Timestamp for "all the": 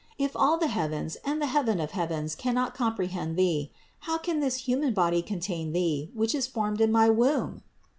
0.35-0.65